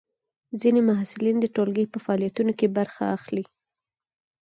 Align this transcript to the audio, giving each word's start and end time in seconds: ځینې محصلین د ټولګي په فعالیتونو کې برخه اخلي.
ځینې 0.61 0.81
محصلین 0.89 1.35
د 1.39 1.45
ټولګي 1.55 1.85
په 1.93 1.97
فعالیتونو 2.05 2.51
کې 2.59 2.73
برخه 2.77 3.03
اخلي. 3.17 3.45